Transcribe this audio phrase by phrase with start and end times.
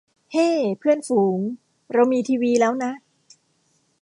[0.33, 0.47] เฮ้
[0.79, 1.39] เพื่อนฝูง
[1.93, 2.91] เรามีทีวีแล้วนะ